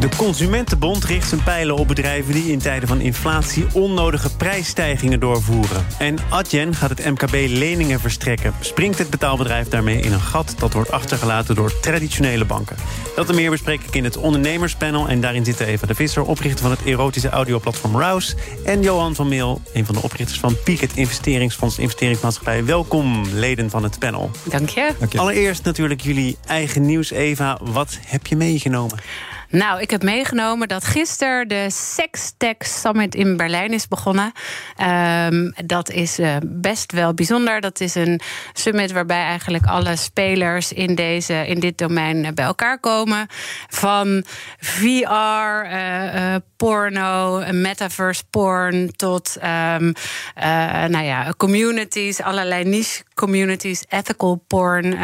[0.00, 5.86] De Consumentenbond richt zijn pijlen op bedrijven die in tijden van inflatie onnodige prijsstijgingen doorvoeren.
[5.98, 8.54] En Adyen gaat het MKB leningen verstrekken.
[8.60, 12.76] Springt het betaalbedrijf daarmee in een gat dat wordt achtergelaten door traditionele banken?
[13.16, 15.08] Dat en meer bespreek ik in het ondernemerspanel.
[15.08, 18.36] En daarin zitten Eva de Visser, oprichter van het erotische audioplatform Rouse.
[18.64, 22.64] En Johan van Meel, een van de oprichters van Peak, het investeringsfonds investeringsmaatschappij.
[22.64, 24.30] Welkom, leden van het panel.
[24.42, 24.92] Dank je.
[25.16, 27.58] Allereerst natuurlijk jullie eigen nieuws, Eva.
[27.62, 28.98] Wat heb je meegenomen?
[29.48, 34.32] Nou, ik heb meegenomen dat gisteren de Sextech Summit in Berlijn is begonnen.
[35.28, 37.60] Um, dat is uh, best wel bijzonder.
[37.60, 38.20] Dat is een
[38.52, 43.26] summit waarbij eigenlijk alle spelers in, deze, in dit domein bij elkaar komen.
[43.68, 44.24] Van
[44.58, 49.92] VR, uh, porno, metaverse porn tot um,
[50.90, 54.96] nou ja, communities, allerlei niche communities, ethical porn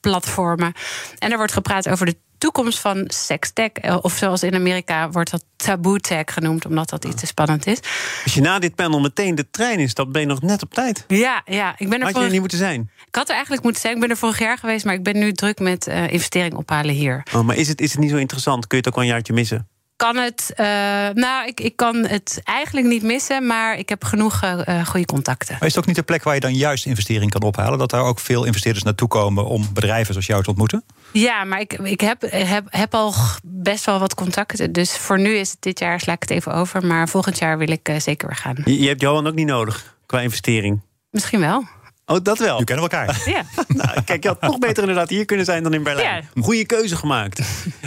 [0.00, 0.72] platformen.
[1.18, 3.70] En er wordt gepraat over de toekomst van sextech.
[4.02, 7.78] Of zoals in Amerika wordt dat taboe tech genoemd, omdat dat iets te spannend is.
[8.24, 11.04] Als je na dit panel meteen de trein instapt, ben je nog net op tijd.
[11.08, 11.74] Ja, ja.
[11.76, 12.90] Ik ben er Had je er niet moeten zijn?
[13.06, 13.94] Ik had er eigenlijk moeten zijn.
[13.94, 16.94] Ik ben er vorig jaar geweest, maar ik ben nu druk met uh, investering ophalen
[16.94, 17.22] hier.
[17.34, 18.66] Oh, maar is het, is het niet zo interessant?
[18.66, 19.68] Kun je het ook wel een jaartje missen?
[19.98, 20.52] Kan het.
[20.56, 20.66] Uh,
[21.14, 25.52] nou, ik, ik kan het eigenlijk niet missen, maar ik heb genoeg uh, goede contacten.
[25.52, 27.78] Maar is het ook niet de plek waar je dan juist investering kan ophalen?
[27.78, 30.84] Dat daar ook veel investeerders naartoe komen om bedrijven zoals jou te ontmoeten?
[31.12, 34.72] Ja, maar ik, ik heb, heb, heb al best wel wat contacten.
[34.72, 36.86] Dus voor nu is het dit jaar, sla ik het even over.
[36.86, 38.56] Maar volgend jaar wil ik uh, zeker weer gaan.
[38.64, 40.80] Je, je hebt Johan ook niet nodig qua investering?
[41.10, 41.64] Misschien wel.
[42.06, 42.58] Oh, dat wel.
[42.58, 43.22] Je kennen elkaar.
[43.24, 43.42] Ja.
[43.84, 46.28] nou, kijk, je had toch beter inderdaad hier kunnen zijn dan in Berlijn.
[46.34, 46.42] Ja.
[46.42, 47.40] Goede keuze gemaakt.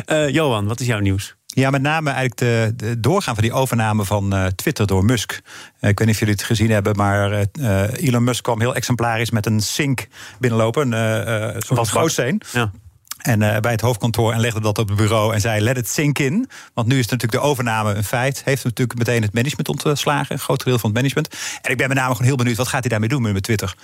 [0.06, 1.36] Uh, Johan, wat is jouw nieuws?
[1.53, 5.31] Ja, met name eigenlijk de, de, doorgaan van die overname van uh, Twitter door Musk.
[5.31, 8.75] Uh, ik weet niet of jullie het gezien hebben, maar uh, Elon Musk kwam heel
[8.75, 10.07] exemplarisch met een sink
[10.40, 10.91] binnenlopen.
[10.91, 12.41] Een soort gootsteen.
[12.51, 12.72] Ja.
[13.17, 16.19] En bij het hoofdkantoor en legde dat op het bureau en zei: let it sink
[16.19, 16.50] in.
[16.73, 18.41] Want nu is natuurlijk de overname een feit.
[18.45, 21.35] Heeft natuurlijk meteen het management ontslagen, een groot deel van het management.
[21.61, 23.75] En ik ben met name gewoon heel benieuwd: wat gaat hij daarmee doen met Twitter?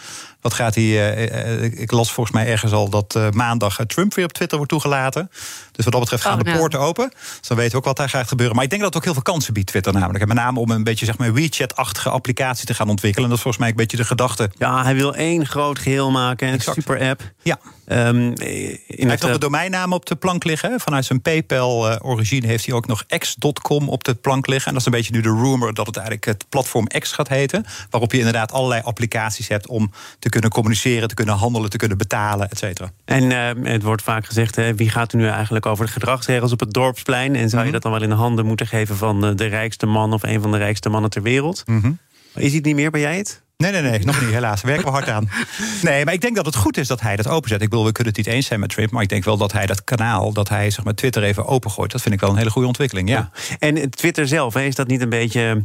[0.42, 1.14] Wat gaat hij.
[1.62, 5.30] Ik las volgens mij ergens al dat maandag Trump weer op Twitter wordt toegelaten.
[5.78, 7.10] Dus wat dat betreft gaan oh, de poorten open.
[7.40, 8.56] Dus dan weten we ook wat daar gaat gebeuren.
[8.56, 10.22] Maar ik denk dat het ook heel veel kansen biedt, Twitter namelijk.
[10.22, 13.24] En met name om een beetje zeg maar WeChat-achtige applicatie te gaan ontwikkelen.
[13.24, 14.50] En dat is volgens mij een beetje de gedachte.
[14.58, 17.22] Ja, hij wil één groot geheel maken, een super app.
[17.42, 17.60] Ja.
[17.90, 20.80] Um, hij heeft nog de domeinnaam op de plank liggen.
[20.80, 24.68] Vanuit zijn PayPal-origine heeft hij ook nog x.com op de plank liggen.
[24.68, 27.28] En dat is een beetje nu de rumor dat het eigenlijk het platform X gaat
[27.28, 27.66] heten.
[27.90, 31.98] Waarop je inderdaad allerlei applicaties hebt om te kunnen communiceren, te kunnen handelen, te kunnen
[31.98, 32.92] betalen, et cetera.
[33.06, 36.52] En uh, het wordt vaak gezegd: hè, wie gaat er nu eigenlijk over de gedragsregels
[36.52, 37.36] op het dorpsplein?
[37.36, 37.72] En zou je -hmm.
[37.72, 40.52] dat dan wel in de handen moeten geven van de rijkste man of een van
[40.52, 41.64] de rijkste mannen ter wereld?
[41.66, 41.98] Mm -hmm.
[42.36, 43.42] Is het niet meer, ben jij het?
[43.58, 44.62] Nee, nee, nee, nog niet, helaas.
[44.62, 45.30] Werken we hard aan.
[45.82, 47.62] Nee, maar ik denk dat het goed is dat hij dat openzet.
[47.62, 48.92] Ik bedoel, we kunnen het niet eens zijn met Trump...
[48.92, 51.92] maar ik denk wel dat hij dat kanaal, dat hij zeg maar, Twitter even opengooit...
[51.92, 53.32] dat vind ik wel een hele goede ontwikkeling, ja.
[53.50, 53.56] ja.
[53.60, 55.64] En Twitter zelf, is dat niet een beetje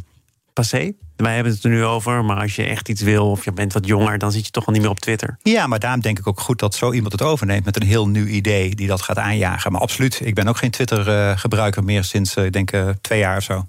[0.53, 0.91] passé?
[1.15, 3.29] Wij hebben het er nu over, maar als je echt iets wil...
[3.29, 5.37] of je bent wat jonger, dan zit je toch wel niet meer op Twitter.
[5.41, 7.65] Ja, maar daarom denk ik ook goed dat zo iemand het overneemt...
[7.65, 9.71] met een heel nieuw idee die dat gaat aanjagen.
[9.71, 13.43] Maar absoluut, ik ben ook geen Twitter-gebruiker meer sinds, ik denk, uh, twee jaar of
[13.43, 13.67] zo.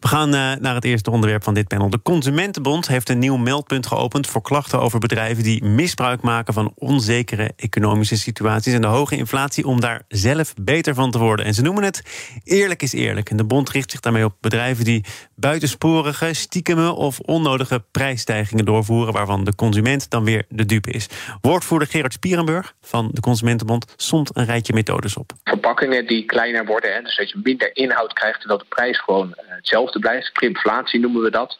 [0.00, 1.90] We gaan uh, naar het eerste onderwerp van dit panel.
[1.90, 6.72] De Consumentenbond heeft een nieuw meldpunt geopend voor klachten over bedrijven die misbruik maken van
[6.74, 11.46] onzekere economische situaties en de hoge inflatie om daar zelf beter van te worden.
[11.46, 12.02] En ze noemen het
[12.44, 13.30] eerlijk is eerlijk.
[13.30, 19.12] En de bond richt zich daarmee op bedrijven die buitensporige, stiekeme of onnodige prijsstijgingen doorvoeren,
[19.12, 21.06] waarvan de consument dan weer de dupe is.
[21.40, 25.32] Woordvoerder Gerard Spierenburg van de Consumentenbond somt een rijtje methodes op.
[25.44, 29.34] Verpakkingen die kleiner worden, hè, dus dat je minder inhoud krijgt terwijl de prijs gewoon
[29.62, 30.32] hetzelfde blijft.
[30.32, 31.58] Krimflatie noemen we dat.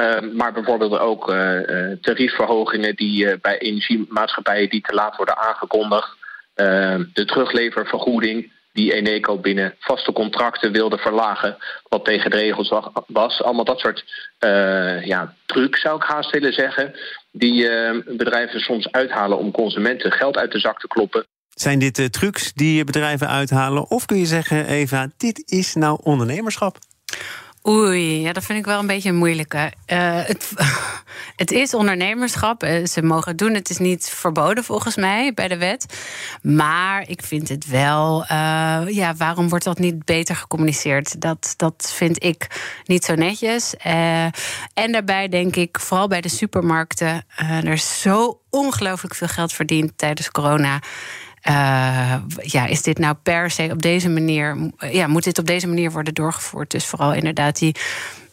[0.00, 1.60] Uh, maar bijvoorbeeld ook uh,
[2.00, 6.08] tariefverhogingen die uh, bij energiemaatschappijen die te laat worden aangekondigd.
[6.54, 11.56] de terugleververgoeding die Eneco binnen vaste contracten wilde verlagen,
[11.88, 12.72] wat tegen de regels
[13.06, 13.42] was.
[13.42, 14.04] Allemaal dat soort
[15.04, 16.94] ja, trucs zou ik haast willen zeggen,
[17.30, 17.68] die
[18.16, 21.26] bedrijven soms uithalen om consumenten geld uit de zak te kloppen.
[21.50, 23.90] Zijn dit trucs die bedrijven uithalen?
[23.90, 26.78] Of kun je zeggen, Eva, dit is nou ondernemerschap?
[27.68, 29.72] Oei, ja, dat vind ik wel een beetje een moeilijke.
[29.86, 30.52] Uh, het,
[31.42, 32.64] het is ondernemerschap.
[32.84, 33.54] Ze mogen het doen.
[33.54, 35.98] Het is niet verboden volgens mij bij de wet.
[36.42, 38.22] Maar ik vind het wel.
[38.22, 38.28] Uh,
[38.86, 41.20] ja, waarom wordt dat niet beter gecommuniceerd?
[41.20, 42.46] Dat, dat vind ik
[42.84, 43.74] niet zo netjes.
[44.74, 49.92] En daarbij denk ik, vooral bij de supermarkten, er is zo ongelooflijk veel geld verdiend
[49.96, 50.80] tijdens corona.
[52.42, 54.70] Ja, is dit nou per se op deze manier.
[54.90, 56.70] Ja, moet dit op deze manier worden doorgevoerd?
[56.70, 57.74] Dus vooral inderdaad die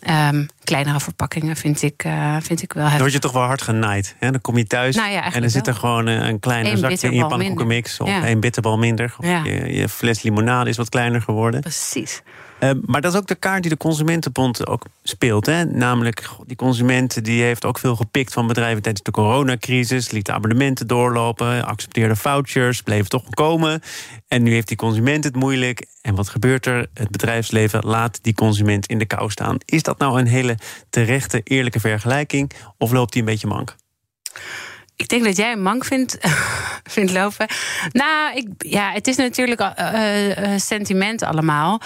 [0.09, 2.99] Um, kleinere verpakkingen vind ik, uh, vind ik wel heftig.
[2.99, 4.15] Dan word je toch wel hard genaaid.
[4.19, 4.31] Hè?
[4.31, 7.07] Dan kom je thuis nou ja, en dan zit er gewoon een, een kleine zakje
[7.07, 7.99] in je pannenkoekenmix...
[7.99, 8.25] of ja.
[8.25, 9.15] één bitterbal minder.
[9.17, 9.43] Of ja.
[9.43, 11.61] je, je, fles limonade is wat kleiner geworden.
[11.61, 12.21] Precies.
[12.63, 15.45] Ehm, maar dat is ook de kaart die de Consumentenbond ook speelt.
[15.45, 15.65] Hè?
[15.65, 20.11] Namelijk, die consument die heeft ook veel gepikt van bedrijven tijdens de coronacrisis.
[20.11, 23.81] Liet abonnementen doorlopen, accepteerde vouchers, bleef toch komen.
[24.27, 25.85] En nu heeft die consument het moeilijk.
[26.01, 26.87] En wat gebeurt er?
[26.93, 29.57] Het bedrijfsleven laat die consument in de kou staan.
[29.65, 30.52] Is dat nou een hele
[30.89, 32.51] terechte, eerlijke vergelijking?
[32.77, 33.75] Of loopt die een beetje mank?
[34.95, 36.17] Ik denk dat jij een mank vindt,
[36.93, 37.47] vindt lopen.
[37.91, 41.81] Nou, ik, ja, het is natuurlijk uh, sentiment allemaal.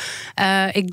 [0.71, 0.91] ik,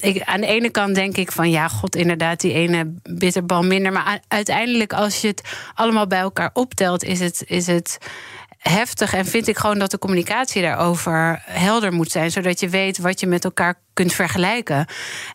[0.00, 3.92] ik, aan de ene kant denk ik van ja, god, inderdaad, die ene bitterbal minder.
[3.92, 5.42] Maar uiteindelijk, als je het
[5.74, 7.42] allemaal bij elkaar optelt, is het.
[7.46, 7.98] Is het
[8.68, 12.98] heftig en vind ik gewoon dat de communicatie daarover helder moet zijn, zodat je weet
[12.98, 14.86] wat je met elkaar kunt vergelijken.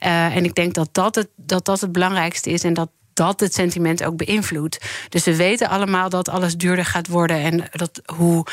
[0.05, 3.39] Uh, en ik denk dat dat het, dat dat het belangrijkste is en dat dat
[3.39, 4.85] het sentiment ook beïnvloedt.
[5.09, 8.45] Dus we weten allemaal dat alles duurder gaat worden en dat hoe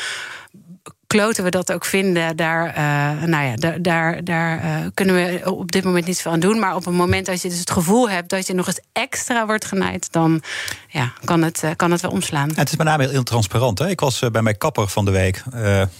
[1.07, 5.51] kloten we dat ook vinden, daar, uh, nou ja, daar, daar, daar uh, kunnen we
[5.51, 6.59] op dit moment niet veel aan doen.
[6.59, 9.45] Maar op een moment dat je dus het gevoel hebt dat je nog eens extra
[9.45, 10.41] wordt genaaid, dan
[10.87, 12.49] ja, kan, het, uh, kan het wel omslaan.
[12.55, 13.79] het is met name heel transparant.
[13.79, 13.89] Hè?
[13.89, 15.43] Ik was bij mijn kapper van de week.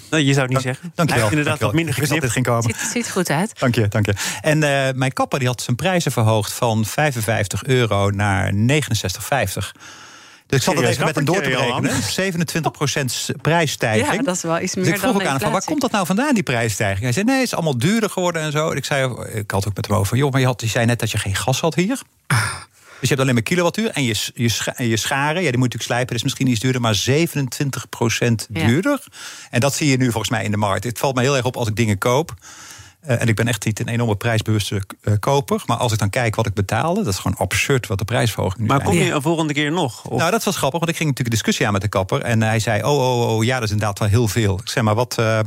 [0.09, 0.91] Nou, je zou het niet zeggen.
[0.95, 1.29] Dank je wel.
[1.29, 2.21] inderdaad wat minder geknipt.
[2.21, 2.63] Het ging komen.
[2.63, 3.59] Ziet, ziet goed uit.
[3.59, 4.13] Dank je, dank je.
[4.41, 4.59] En
[4.97, 9.71] mijn kapper die had zijn prijzen verhoogd van 55 euro naar 69,50.
[10.47, 11.91] Dus ik zat het even met hem door te rekenen.
[13.37, 14.15] 27% prijsstijging.
[14.15, 15.91] Ja, dat is wel iets meer dus ik vroeg ook aan van, waar komt dat
[15.91, 17.03] nou vandaan, die prijsstijging?
[17.03, 18.71] Hij zei, nee, het is allemaal duurder geworden en zo.
[18.71, 20.85] En ik, zei, ik had ook met hem over, joh, maar je, had, je zei
[20.85, 22.01] net dat je geen gas had hier.
[22.99, 23.89] Dus je hebt alleen maar kilowattuur.
[23.89, 26.81] En je, je, je scharen, ja, die moet natuurlijk slijpen, dat is misschien iets duurder,
[26.81, 29.03] maar 27% duurder.
[29.49, 30.83] En dat zie je nu volgens mij in de markt.
[30.83, 32.33] Het valt me heel erg op als ik dingen koop.
[33.05, 35.61] Uh, en ik ben echt niet een enorme prijsbewuste uh, koper.
[35.65, 38.61] Maar als ik dan kijk wat ik betaalde, dat is gewoon absurd wat de prijsverhoging
[38.61, 40.05] nu Maar kom je een volgende keer nog?
[40.05, 40.17] Of?
[40.17, 42.21] Nou, dat was grappig, want ik ging natuurlijk een discussie aan met de kapper.
[42.21, 44.59] En hij zei, oh, oh, oh, ja, dat is inderdaad wel heel veel.
[44.59, 45.15] Ik zeg maar, wat...
[45.19, 45.37] Uh,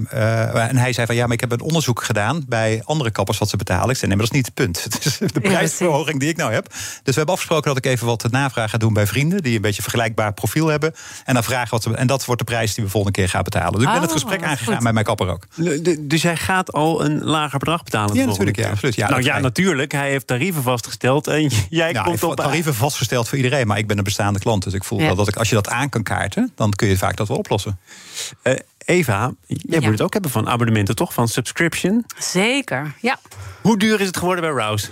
[0.69, 2.45] en hij zei van, ja, maar ik heb een onderzoek gedaan...
[2.49, 3.91] bij andere kappers wat ze betalen.
[3.91, 4.83] Ik zei, nee, maar dat is niet het punt.
[5.01, 6.67] Het is de prijsverhoging die ik nou heb.
[6.69, 9.43] Dus we hebben afgesproken dat ik even wat navraag ga doen bij vrienden...
[9.43, 10.95] die een beetje vergelijkbaar profiel hebben.
[11.25, 11.95] En dan vragen wat ze...
[11.95, 13.73] En dat wordt de prijs die we volgende keer gaan betalen.
[13.73, 15.47] Dus ik ben het oh, gesprek aangegaan met mijn kapper ook.
[16.01, 18.17] Dus jij gaat al een lager bedrag betalen?
[18.17, 18.57] Ja, natuurlijk.
[18.57, 18.95] Ja, absoluut.
[18.95, 19.93] Ja, nou ja, natuurlijk.
[19.93, 22.37] Hij heeft tarieven vastgesteld en jij komt op...
[22.37, 24.65] tarieven vastgesteld voor iedereen, maar ik ben een bestaande klant.
[24.65, 26.53] Dus ik voel wel dat ik, als je dat aan kan kaarten...
[26.55, 27.79] dan kun je vaak dat wel oplossen.
[28.43, 28.55] Uh,
[28.85, 31.15] Eva, jij moet het ook hebben van abonnementen, toch?
[31.15, 32.05] Van subscription?
[32.19, 33.19] Zeker, ja.
[33.63, 34.89] Hoe duur is het geworden bij Rouse?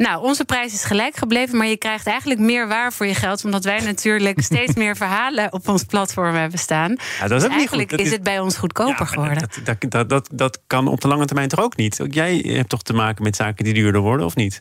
[0.00, 3.44] Nou, onze prijs is gelijk gebleven, maar je krijgt eigenlijk meer waar voor je geld,
[3.44, 6.90] omdat wij natuurlijk steeds meer verhalen op ons platform hebben staan.
[6.90, 9.48] Ja, dat is dus eigenlijk is, het bij ons goedkoper geworden.
[9.64, 12.00] Dat, dat, dat, dat, kan op de lange termijn toch ook niet?
[12.10, 14.60] Jij hebt toch te maken met zaken die duurder worden, of niet?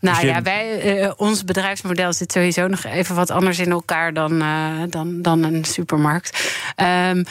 [0.00, 4.14] Nou dus ja, wij, uh, ons bedrijfsmodel zit sowieso nog even wat anders in elkaar
[4.14, 6.52] dan, uh, dan, dan een supermarkt.
[6.76, 7.24] Um,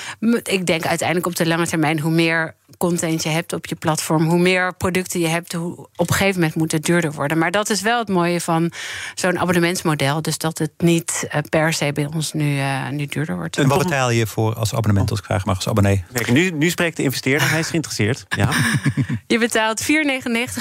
[0.44, 4.26] ik denk uiteindelijk op de lange termijn, hoe meer content je hebt op je platform,
[4.26, 7.38] hoe meer producten je hebt, hoe op een gegeven moment moet het duurder worden.
[7.38, 8.72] Maar dat is wel het mooie van
[9.16, 10.22] zo'n abonnementsmodel.
[10.22, 13.58] Dus dat het niet uh, per se bij ons nu, uh, nu duurder wordt.
[13.58, 16.04] En wat betaal je voor als abonnement als ik graag mag als abonnee?
[16.14, 18.26] Kijk, nu, nu spreekt de investeerder, hij is geïnteresseerd.
[18.30, 18.50] Ja.
[19.28, 19.88] je betaalt 4,99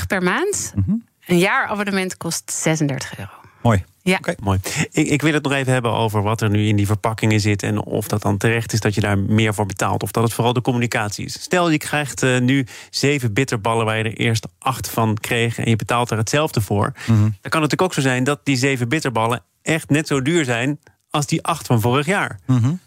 [0.07, 0.73] per maand.
[0.75, 1.05] Mm -hmm.
[1.27, 3.46] Een jaarabonnement kost 36 euro.
[3.67, 3.85] Mooi.
[4.03, 4.59] Ja, mooi.
[4.91, 7.63] Ik, ik, wil het nog even hebben over wat er nu in die verpakkingen zit.
[7.63, 10.03] En of dat dan terecht is dat je daar meer voor betaalt.
[10.03, 11.43] Of dat het vooral de communicatie is.
[11.43, 15.59] Stel, je krijgt uh, nu zeven bitterballen waar je er eerst acht van kreeg.
[15.59, 16.93] En je betaalt er hetzelfde voor.
[17.05, 17.17] -hmm.
[17.17, 20.45] Dan kan het natuurlijk ook zo zijn dat die zeven bitterballen echt net zo duur
[20.45, 20.79] zijn
[21.11, 22.39] als die acht van vorig jaar.
[22.47, 22.81] Mm -hmm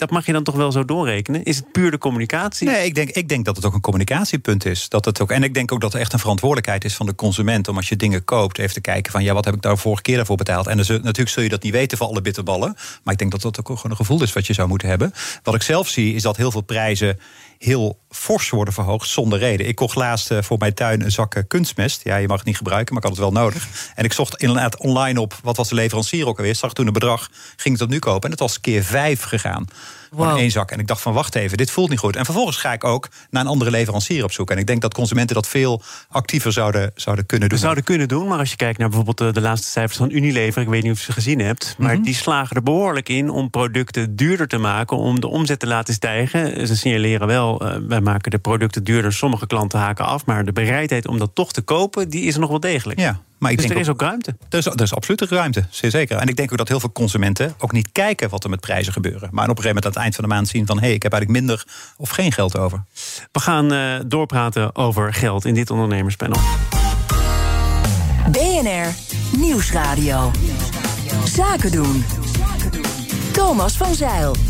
[0.00, 1.44] dat mag je dan toch wel zo doorrekenen?
[1.44, 2.68] Is het puur de communicatie?
[2.68, 4.88] Nee, ik denk, ik denk dat het ook een communicatiepunt is.
[4.88, 7.14] Dat het ook, en ik denk ook dat het echt een verantwoordelijkheid is van de
[7.14, 7.68] consument...
[7.68, 9.22] om als je dingen koopt even te kijken van...
[9.22, 10.66] ja, wat heb ik daar vorige keer daarvoor betaald?
[10.66, 12.74] En dus, natuurlijk zul je dat niet weten voor alle bitterballen.
[13.02, 15.12] Maar ik denk dat dat ook gewoon een gevoel is wat je zou moeten hebben.
[15.42, 17.18] Wat ik zelf zie, is dat heel veel prijzen
[17.60, 19.68] heel fors worden verhoogd zonder reden.
[19.68, 22.00] Ik kocht laatst eh, voor mijn tuin een zak eh, kunstmest.
[22.04, 23.68] Ja, je mag het niet gebruiken, maar ik had het wel nodig.
[23.94, 26.54] En ik zocht inderdaad online op wat was de leverancier ook alweer.
[26.54, 28.22] Zag toen een bedrag, ging het dat nu kopen.
[28.22, 29.66] En het was keer vijf gegaan.
[30.10, 30.36] Wow.
[30.36, 30.70] één zak.
[30.70, 32.16] En ik dacht van wacht even, dit voelt niet goed.
[32.16, 34.50] En vervolgens ga ik ook naar een andere leverancier op zoek.
[34.50, 37.58] En ik denk dat consumenten dat veel actiever zouden, zouden kunnen doen.
[37.58, 40.62] Zouden kunnen doen, maar als je kijkt naar bijvoorbeeld eh, de laatste cijfers van Unilever,
[40.62, 42.02] ik weet niet of je ze gezien hebt, maar mhm.
[42.02, 45.94] die slagen er behoorlijk in om producten duurder te maken, om de omzet te laten
[45.94, 46.66] stijgen.
[46.66, 50.44] Ze signaleren wel wel, uh, wij maken de producten duurder, sommige klanten haken af, maar
[50.44, 53.00] de bereidheid om dat toch te kopen, die is er nog wel degelijk.
[53.00, 54.36] Ja, maar ik dus denk er is ook ruimte.
[54.48, 56.16] Er is, er is absoluut ruimte, zeer zeker.
[56.16, 58.92] En ik denk ook dat heel veel consumenten ook niet kijken wat er met prijzen
[58.92, 59.28] gebeuren.
[59.32, 60.94] Maar op een gegeven moment aan het eind van de maand zien van hé, hey,
[60.94, 61.64] ik heb eigenlijk minder
[61.96, 62.84] of geen geld over.
[63.32, 66.40] We gaan uh, doorpraten over geld in dit ondernemerspanel.
[68.30, 68.94] BNR
[69.36, 70.30] Nieuwsradio.
[71.24, 72.04] Zaken doen.
[73.32, 74.49] Thomas van Zeil.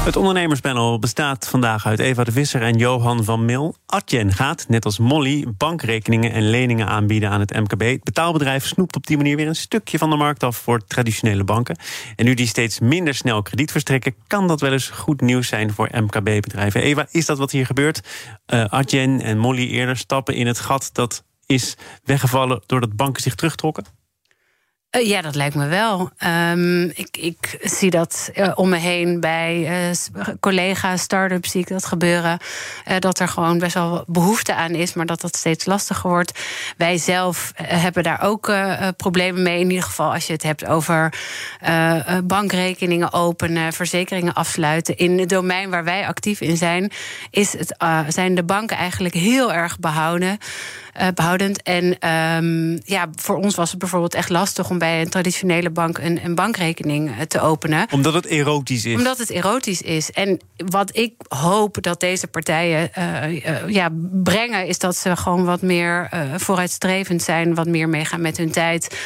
[0.00, 3.74] Het ondernemerspanel bestaat vandaag uit Eva de Visser en Johan van Mil.
[3.86, 7.80] Adyen gaat, net als Molly, bankrekeningen en leningen aanbieden aan het MKB.
[7.80, 11.44] Het betaalbedrijf snoept op die manier weer een stukje van de markt af voor traditionele
[11.44, 11.76] banken.
[12.16, 15.72] En nu die steeds minder snel krediet verstrekken, kan dat wel eens goed nieuws zijn
[15.72, 16.82] voor MKB-bedrijven.
[16.82, 18.00] Eva, is dat wat hier gebeurt?
[18.54, 23.34] Uh, Adyen en Molly eerder stappen in het gat dat is weggevallen doordat banken zich
[23.34, 23.99] terugtrokken?
[24.96, 26.10] Uh, ja, dat lijkt me wel.
[26.50, 31.68] Um, ik, ik, zie dat uh, om me heen bij uh, collega's, start-ups zie ik
[31.68, 32.38] dat gebeuren.
[32.98, 36.40] dat er gewoon best wel behoefte aan is, maar dat dat steeds lastiger wordt.
[36.76, 38.52] Wij zelf hebben daar ook
[38.96, 39.60] problemen mee.
[39.60, 41.14] In ieder geval als je het hebt over
[42.24, 44.96] bankrekeningen openen, verzekeringen afsluiten.
[44.96, 46.92] In het domein waar wij actief in zijn,
[47.30, 47.74] is het,
[48.08, 50.38] zijn de banken eigenlijk heel erg behouden.
[51.14, 51.62] Behoudend.
[51.62, 55.98] En um, ja, voor ons was het bijvoorbeeld echt lastig om bij een traditionele bank
[55.98, 57.86] een, een bankrekening uh, te openen.
[57.90, 58.94] Omdat het erotisch is.
[58.94, 60.10] Omdat het erotisch is.
[60.10, 63.88] En wat ik hoop dat deze partijen uh, ja,
[64.22, 68.96] brengen, is dat ze gewoon wat meer vooruitstrevend zijn, wat meer meegaan met hun tijd.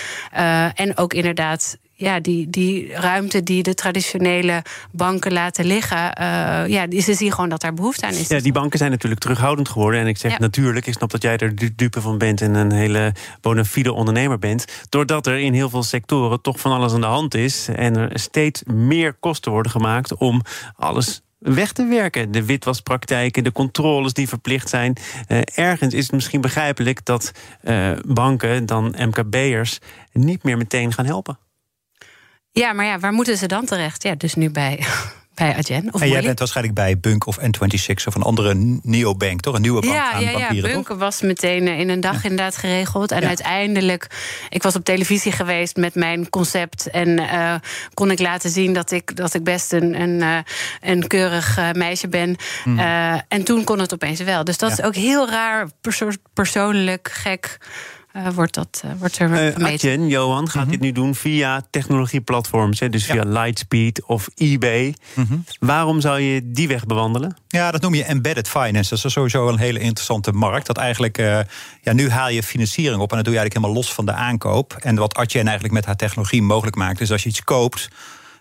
[0.75, 6.87] en ook inderdaad ja, die, die ruimte die de traditionele banken laten liggen, uh, ja,
[7.01, 8.29] ze zien gewoon dat daar behoefte aan is.
[8.29, 10.01] Ja, die banken zijn natuurlijk terughoudend geworden.
[10.01, 13.15] En ik zeg natuurlijk, ik snap dat jij er dupe van bent en een hele
[13.41, 14.65] bona fide ondernemer bent.
[14.89, 18.19] Doordat er in heel veel sectoren toch van alles aan de hand is en er
[18.19, 20.43] steeds meer kosten worden gemaakt om
[20.77, 22.31] alles weg te werken.
[22.31, 24.97] De witwaspraktijken, de controles die verplicht zijn.
[25.29, 27.33] Uh, ergens is het misschien begrijpelijk dat
[27.63, 29.79] uh, banken, dan MKB'ers,
[30.13, 31.39] niet meer meteen gaan helpen.
[32.61, 34.03] Ja, maar ja, waar moeten ze dan terecht?
[34.03, 34.85] Ja, dus nu bij,
[35.35, 35.89] bij Adyen.
[35.95, 39.55] Of en jij bent waarschijnlijk bij Bunk of N26 of een andere neobank, toch?
[39.55, 40.99] Een nieuwe bank ja, aan ja, ja, Bunk toch?
[40.99, 43.11] was meteen in een dag inderdaad geregeld.
[43.13, 43.27] En Ja.
[43.27, 44.07] uiteindelijk,
[44.49, 46.91] ik was op televisie geweest met mijn concept...
[46.91, 47.55] en eh,
[47.95, 50.39] kon ik laten zien dat ik, dat ik best een, een, eh,
[50.91, 52.37] een keurig eh, meisje ben.
[52.65, 54.45] Eh, en toen kon het opeens wel.
[54.45, 57.59] Dus dat is ook heel raar, perso- persoonlijk, gek...
[58.15, 59.65] eh, wordt, dat, eh, wordt er Uh, gemeten.
[59.65, 62.81] Adyen, Johan, gaat dit nu doen via technologieplatforms.
[62.81, 63.17] Hè, dus Mhm.
[63.17, 63.23] Ja.
[63.23, 64.95] via Lightspeed of eBay.
[65.15, 65.35] Mhm.
[65.59, 67.37] Waarom zou je die weg bewandelen?
[67.49, 68.95] Ja, dat noem je embedded finance.
[68.95, 70.67] Dat is sowieso een hele interessante markt.
[70.67, 71.39] Dat eigenlijk, eh,
[71.83, 74.13] ja, nu haal je financiering op en dat doe je eigenlijk helemaal los van de
[74.13, 74.77] aankoop.
[74.81, 77.89] En wat Adyen eigenlijk met haar technologie mogelijk maakt, is als je iets koopt.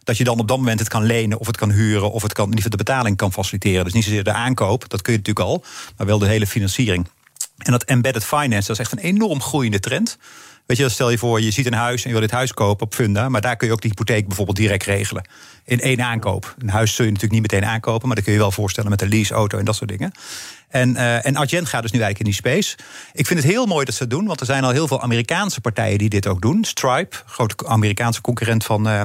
[0.03, 2.33] Dat je dan op dat moment het kan lenen of het kan huren of het
[2.33, 3.83] kan in ieder geval de betaling kan faciliteren.
[3.83, 5.63] Dus niet zozeer de aankoop, dat kun je natuurlijk al,
[5.97, 7.07] maar wel de hele financiering.
[7.63, 10.17] En dat embedded finance, dat is echt een enorm groeiende trend.
[10.65, 12.85] Weet je, stel je voor, je ziet een huis en je wil dit huis kopen
[12.85, 15.27] op Funda, maar daar kun je ook de hypotheek bijvoorbeeld direct regelen.
[15.65, 16.55] In één aankoop.
[16.59, 19.01] Een huis zul je natuurlijk niet meteen aankopen, maar dat kun je wel voorstellen met
[19.01, 20.11] een leaseauto en dat soort dingen.
[20.69, 22.77] En, eh en gaat dus nu eigenlijk in die space.
[23.13, 25.01] Ik vind het heel mooi dat ze het doen, want er zijn al heel veel
[25.01, 26.63] Amerikaanse partijen die dit ook doen.
[26.63, 28.87] Stripe, grote Amerikaanse concurrent van.
[28.87, 29.01] eh,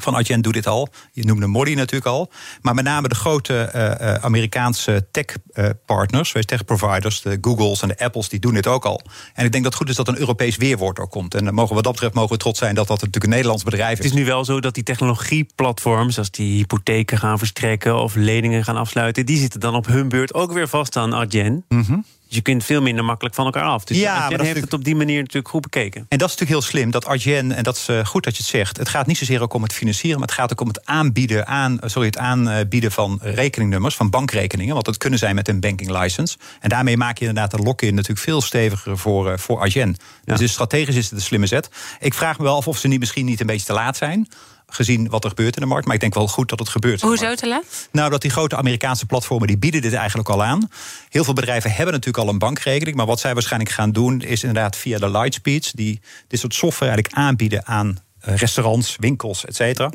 [0.00, 0.88] van Adyen doet dit al.
[1.12, 2.30] Je noemde Modi natuurlijk al.
[2.62, 7.98] Maar met name de grote eh, eh, Amerikaanse tech-partners, tech providers, de Googles en de
[7.98, 9.00] Apples, die doen dit ook al.
[9.34, 11.34] En ik denk dat het goed is dat een Europees weerwoord ook komt.
[11.34, 13.62] En mogen we wat dat betreft mogen we trots zijn dat dat natuurlijk een Nederlands
[13.62, 18.14] bedrijf Het is nu wel zo dat die technologieplatforms, als die hypotheken gaan verstrekken of
[18.14, 21.64] leningen gaan afsluiten, die zitten dan op hun beurt ook weer vast aan Adyen.
[21.68, 23.84] Dus je kunt veel minder makkelijk van elkaar af.
[23.84, 23.98] Dus.
[23.98, 26.06] Ja, is heeft het op die manier natuurlijk goed bekeken.
[26.08, 28.42] En dat is natuurlijk heel slim, dat Adyen, en dat is eh, goed dat je
[28.42, 28.76] het zegt...
[28.76, 30.18] het gaat niet zozeer ook om het financieren...
[30.18, 33.94] maar het gaat ook om het aanbieden, aan, eh, sorry, het aanbieden van rekeningnummers...
[33.94, 36.36] van bankrekeningen, want dat kunnen zij met een banking license.
[36.60, 39.62] En daarmee maak je inderdaad de lock-in natuurlijk veel steviger voor, eh, voor.
[40.24, 41.70] Dus, dus strategisch is het een slimme zet.
[42.00, 44.28] Ik vraag me wel af of ze niet misschien niet een beetje te laat zijn...
[44.66, 45.86] gezien wat er gebeurt in de markt.
[45.86, 47.00] Maar ik denk wel goed dat het gebeurt.
[47.00, 47.88] Hoezo te laat?
[47.90, 50.68] Nou, dat die grote Amerikaanse platformen die bieden dit eigenlijk al aan.
[51.08, 52.96] Heel veel bedrijven hebben natuurlijk al een bankrekening.
[52.96, 56.92] Maar wat zij waarschijnlijk gaan doen, is inderdaad via de Lightspeeds, die dit soort software
[56.92, 59.90] eigenlijk aanbieden aan eh, restaurants, winkels, et cetera.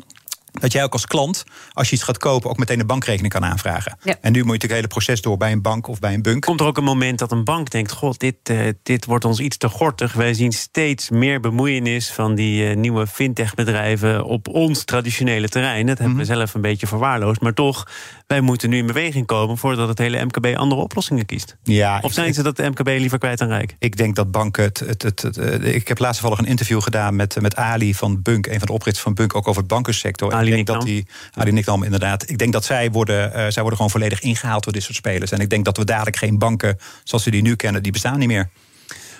[0.52, 3.44] Dat jij ook als klant, als je iets gaat kopen, ook meteen een bankrekening kan
[3.44, 3.96] aanvragen.
[4.02, 4.16] Ja.
[4.20, 6.22] En nu moet je natuurlijk het hele proces door bij een bank of bij een
[6.22, 6.44] bunk.
[6.44, 9.40] Komt er ook een moment dat een bank denkt: God, dit, eh, dit wordt ons
[9.40, 10.12] iets te gortig.
[10.12, 15.86] Wij zien steeds meer bemoeienis van die eh, nieuwe fintech-bedrijven op ons traditionele terrein.
[15.86, 17.40] Dat hebben we zelf een beetje verwaarloosd.
[17.40, 17.86] Maar toch
[18.26, 21.56] wij moeten nu in beweging komen voordat het hele MKB andere oplossingen kiest.
[21.62, 23.76] Ja, of zijn ze dat de MKB liever kwijt aan Rijk?
[23.78, 24.78] Ik denk dat banken het.
[24.78, 28.22] het, het, het eh, ik heb laatst toevallig een interview gedaan met, met Ali van
[28.22, 30.34] Bunk, een van de oprichters van Bunk, ook over het bankensector.
[30.40, 32.30] Ali ik denk dat die, Ali Nicknam, inderdaad.
[32.30, 35.30] Ik denk dat zij worden, uh, zij worden gewoon volledig ingehaald door dit soort spelers.
[35.30, 38.18] En ik denk dat we dadelijk geen banken zoals we die nu kennen, die bestaan
[38.18, 38.50] niet meer.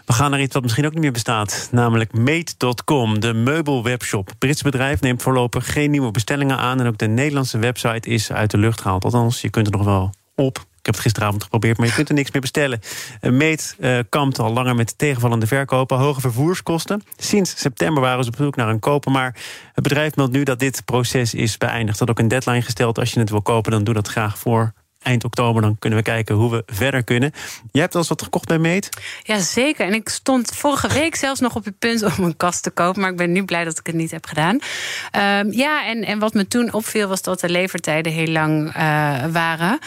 [0.05, 4.33] We gaan naar iets wat misschien ook niet meer bestaat, namelijk Mate.com, de meubelwebshop.
[4.39, 8.51] Brits bedrijf neemt voorlopig geen nieuwe bestellingen aan en ook de Nederlandse website is uit
[8.51, 9.05] de lucht gehaald.
[9.05, 10.69] Althans, je kunt er nog wel op.
[10.91, 12.81] Heb het gisteravond geprobeerd, maar je kunt er niks meer bestellen.
[13.21, 17.03] Meet uh, kampt al langer met tegenvallende verkopen, hoge vervoerskosten.
[17.17, 19.37] Sinds september waren ze op zoek naar een koper, maar
[19.73, 21.99] het bedrijf meldt nu dat dit proces is beëindigd.
[21.99, 22.99] Dat ook een deadline gesteld.
[22.99, 25.63] Als je het wil kopen, dan doe dat graag voor eind oktober.
[25.63, 27.33] Dan kunnen we kijken hoe we verder kunnen.
[27.73, 28.89] Jij hebt al eens wat gekocht bij Meet?
[29.23, 29.87] Ja, zeker.
[29.87, 33.01] En ik stond vorige week zelfs nog op het punt om een kast te kopen.
[33.01, 34.55] Maar ik ben nu blij dat ik het niet heb gedaan.
[34.55, 39.25] Um, ja, en, en wat me toen opviel was dat de levertijden heel lang uh,
[39.27, 39.79] waren.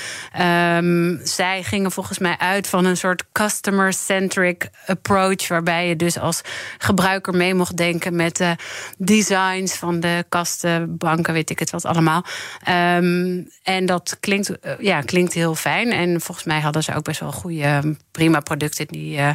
[0.78, 5.48] Um, zij gingen volgens mij uit van een soort customer-centric approach.
[5.48, 6.42] Waarbij je dus als
[6.78, 8.56] gebruiker mee mocht denken met de
[8.98, 12.26] designs van de kasten, banken, weet ik het wat allemaal.
[12.70, 15.92] Um, en dat klinkt, uh, ja, klinkt heel fijn.
[15.92, 19.18] En volgens mij hadden ze ook best wel goede, prima producten die.
[19.18, 19.30] Uh,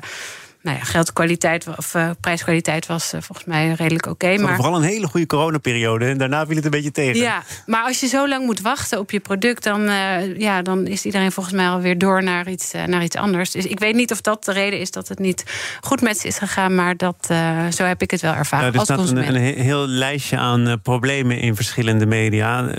[0.63, 4.25] nou ja, geldkwaliteit of uh, prijskwaliteit was uh, volgens mij redelijk oké.
[4.25, 7.21] Okay, maar vooral een hele goede coronaperiode en daarna viel het een beetje tegen.
[7.21, 10.87] Ja, maar als je zo lang moet wachten op je product, dan, uh, ja, dan
[10.87, 13.51] is iedereen volgens mij alweer door naar iets, naar iets anders.
[13.51, 15.45] Dus ik weet niet of dat de reden is dat het niet
[15.81, 17.27] goed met ze is gegaan, maar dat,
[17.75, 18.73] zo heb ik het wel ervaren.
[18.73, 22.75] Ja, er staat een, een heel lijstje aan problemen in verschillende media.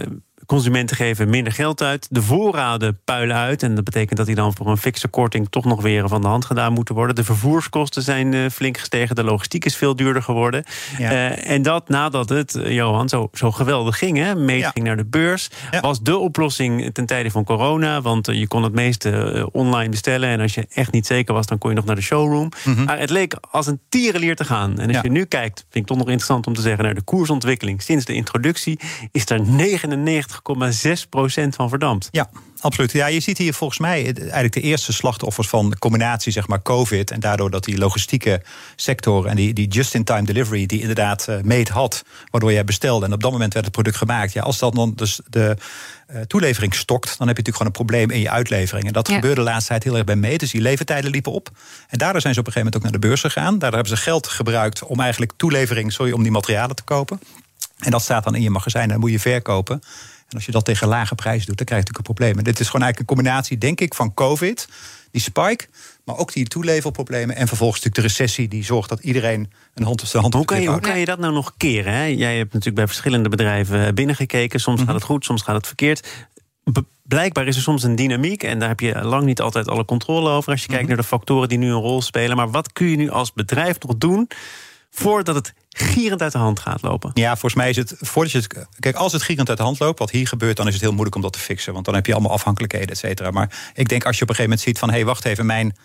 [0.50, 2.08] Consumenten geven minder geld uit.
[2.10, 3.64] De voorraden puilen uit.
[3.64, 6.28] En dat betekent dat die dan voor een fikse korting toch nog weer van de
[6.28, 7.16] hand gedaan moeten worden.
[7.16, 9.16] De vervoerskosten zijn uh, flink gestegen.
[9.16, 10.64] De logistiek is veel duurder geworden.
[10.98, 11.12] Ja.
[11.12, 14.18] Uh, en dat nadat het, uh, Johan, zo, zo geweldig ging.
[14.18, 14.36] Hè?
[14.36, 14.70] Meet ja.
[14.70, 15.50] ging naar de beurs.
[15.72, 15.80] Ja.
[15.80, 18.02] Was de oplossing ten tijde van corona.
[18.02, 20.30] Want je kon het meeste online bestellen.
[20.30, 22.52] En als je echt niet zeker was, dan kon je nog naar de showroom.
[22.64, 22.84] Mm -hmm.
[22.84, 24.80] Maar het leek als een tierenlier te gaan.
[24.80, 26.84] En als je nu kijkt, vind ik toch nog interessant om te zeggen...
[26.84, 28.80] naar de koersontwikkeling sinds de introductie...
[29.12, 32.08] is er 99 0,6% van verdampt.
[32.12, 32.30] Ja,
[32.60, 32.92] absoluut.
[32.92, 36.62] Ja, je ziet hier volgens mij eigenlijk de eerste slachtoffers van de combinatie, zeg maar,
[36.62, 37.12] COVID.
[37.12, 38.42] En daardoor dat die logistieke
[38.76, 43.06] sector en die, die just-in-time delivery, die inderdaad uh, meet had, waardoor jij bestelde.
[43.06, 44.34] En op dat moment werd het product gemaakt.
[44.34, 45.58] Ja, als dat dan dus de
[46.12, 48.88] uh, toelevering stokt, dan heb je natuurlijk gewoon een probleem in je uitlevering.
[48.88, 49.16] En dat ja.
[49.16, 50.40] gebeurde de laatste tijd heel erg bij meet.
[50.40, 51.50] Dus die levertijden liepen op.
[51.88, 53.60] En daardoor zijn ze op een gegeven moment ook naar de beurs gegaan.
[53.60, 57.20] Daardoor hebben ze geld gebruikt om eigenlijk toelevering, sorry, om die materialen te kopen.
[57.80, 59.82] En dat staat dan in je magazijn en dan moet je verkopen.
[60.30, 62.38] En als je dat tegen lage prijzen doet, dan krijg je natuurlijk een probleem.
[62.38, 64.68] En dit is gewoon eigenlijk een combinatie, denk ik, van COVID,
[65.12, 65.68] die spike,
[66.06, 67.36] maar ook die toeleverproblemen.
[67.36, 70.46] En vervolgens natuurlijk de recessie die zorgt dat iedereen een hand op zijn hand hoe
[70.46, 71.94] kan, je, hoe kan je dat nou nog keren?
[71.94, 72.04] Hè?
[72.04, 74.60] Jij hebt natuurlijk bij verschillende bedrijven binnengekeken.
[74.60, 74.94] Soms mm -hmm.
[74.94, 76.08] gaat het goed, soms gaat het verkeerd.
[76.64, 79.86] Be blijkbaar is er soms een dynamiek en daar heb je lang niet altijd alle
[79.86, 80.86] controle over als je mm -hmm.
[80.86, 82.38] kijkt naar de factoren die nu een rol spelen.
[82.38, 84.28] Maar wat kun je nu als bedrijf nog doen
[84.90, 87.12] voordat het gierend uit de hand gaat lopen.
[87.14, 87.94] Ja, volgens mij is het.
[88.00, 90.68] Voordat je het, kijk, als het gierend uit de hand loopt, wat hier gebeurt, dan
[90.68, 91.74] is het heel moeilijk om dat te fixen.
[91.74, 93.32] Want dan heb je allemaal afhankelijkheden, et cetera.
[93.32, 95.46] Maar ik denk als je op een gegeven moment ziet van hé, hey, wacht even,
[95.46, 95.76] mijn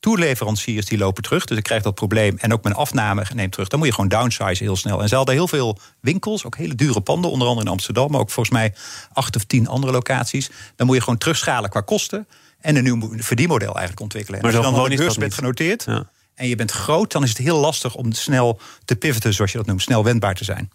[0.00, 1.44] toeleveranciers die lopen terug.
[1.44, 2.36] Dus ik krijg dat probleem.
[2.38, 3.68] En ook mijn afname neemt terug.
[3.68, 5.02] Dan moet je gewoon downsize heel snel.
[5.02, 8.20] En ze hadden heel veel winkels, ook hele dure panden, onder andere in Amsterdam, maar
[8.20, 8.74] ook volgens mij
[9.12, 10.50] acht of tien andere locaties.
[10.76, 12.26] Dan moet je gewoon terugschalen qua kosten.
[12.60, 14.40] En een nieuw verdienmodel eigenlijk ontwikkelen.
[14.40, 15.84] En maar als je dan op de beurs bent genoteerd.
[15.84, 19.52] Ja en je bent groot, dan is het heel lastig om snel te pivoten, zoals
[19.52, 20.70] je dat noemt, snel wendbaar te zijn.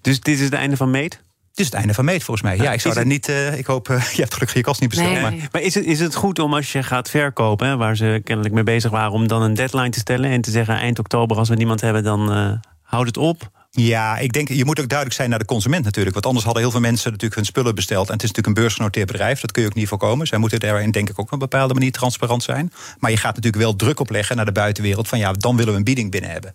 [0.00, 1.22] Dus dit is het einde van Meet?
[1.50, 2.56] Het is het einde van Meet, volgens mij.
[2.56, 3.12] Ja, ik zou daar het...
[3.12, 3.28] niet.
[3.28, 5.12] Uh, ik hoop, uh, je hebt gelukkig je kost niet besteld.
[5.12, 5.22] Nee.
[5.22, 8.20] Maar, maar is, het, is het goed om als je gaat verkopen, hè, waar ze
[8.24, 11.36] kennelijk mee bezig waren, om dan een deadline te stellen en te zeggen: eind oktober,
[11.36, 13.50] als we niemand hebben, dan uh, houd het op?
[13.74, 16.14] Ja, ik denk, je moet ook duidelijk zijn naar de consument natuurlijk.
[16.14, 18.06] Want anders hadden heel veel mensen natuurlijk hun spullen besteld.
[18.06, 20.26] En het is natuurlijk een beursgenoteerd bedrijf, dat kun je ook niet voorkomen.
[20.26, 22.72] Zij moeten daarin denk ik ook op een bepaalde manier transparant zijn.
[22.98, 25.08] Maar je gaat natuurlijk wel druk opleggen naar de buitenwereld...
[25.08, 26.54] van ja, dan willen we een bieding binnen hebben.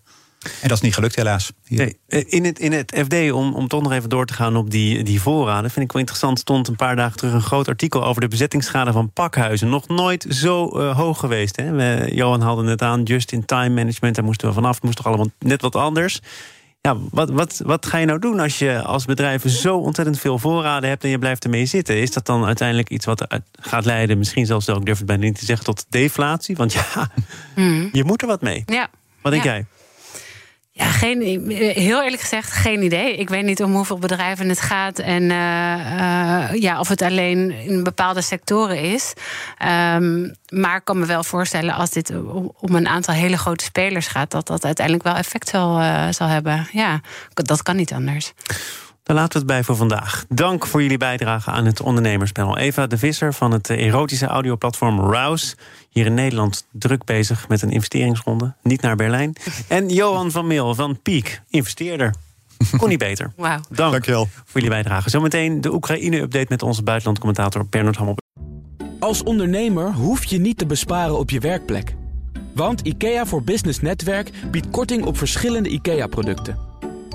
[0.62, 1.51] En dat is niet gelukt, helaas.
[1.67, 4.71] Nee, in, het, in het FD, om, om toch nog even door te gaan op
[4.71, 5.71] die, die voorraden...
[5.71, 7.34] vind ik wel interessant, stond een paar dagen terug...
[7.34, 9.69] een groot artikel over de bezettingsschade van pakhuizen.
[9.69, 11.56] Nog nooit zo uh, hoog geweest.
[11.56, 12.06] Hè?
[12.06, 14.15] Johan haalde het aan, just-in-time management...
[14.15, 16.19] daar moesten we vanaf, het moest toch allemaal net wat anders...
[16.88, 20.39] Ja, wat, wat, wat ga je nou doen als je als bedrijf zo ontzettend veel
[20.39, 21.97] voorraden hebt en je blijft ermee zitten?
[21.97, 23.28] Is dat dan uiteindelijk iets wat
[23.60, 26.56] gaat leiden, misschien zelfs ook, durf ik bijna niet te zeggen, tot deflatie?
[26.56, 27.12] Want ja,
[27.56, 27.89] mm.
[27.91, 28.63] je moet er wat mee.
[28.65, 28.89] Ja.
[29.21, 29.52] Wat denk ja.
[29.52, 29.65] jij?
[30.78, 31.22] Ja, geen,
[31.76, 33.16] heel eerlijk gezegd, geen idee.
[33.16, 37.52] Ik weet niet om hoeveel bedrijven het gaat en uh, uh, ja, of het alleen
[37.52, 39.13] in bepaalde sectoren is.
[39.96, 42.12] Um, maar ik kan me wel voorstellen als dit
[42.60, 46.28] om een aantal hele grote spelers gaat, dat dat uiteindelijk wel effect zal, uh, zal
[46.28, 46.68] hebben.
[46.72, 47.02] Ja,
[47.34, 48.34] dat kan niet anders.
[49.08, 50.26] Daar laten we het bij voor vandaag.
[50.30, 52.58] Dank voor jullie bijdrage aan het ondernemerspanel.
[52.58, 55.56] Eva de Visser van het erotische audioplatform Rouse.
[55.89, 58.54] Hier in Nederland druk bezig met een investeringsronde.
[58.63, 59.36] Niet naar Berlijn.
[59.67, 62.13] En Johan van Meel van Peak, investeerder.
[62.78, 63.32] Kon niet beter.
[63.36, 63.60] Wauw.
[63.70, 64.28] Dank Dankjewel.
[64.32, 65.10] voor jullie bijdrage.
[65.10, 68.17] Zometeen de Oekraïne-update met onze buitenlandcommentator Bernard Hamel.
[69.00, 71.96] Als ondernemer hoef je niet te besparen op je werkplek.
[72.54, 76.66] Want IKEA voor Business Netwerk biedt korting op verschillende IKEA-producten.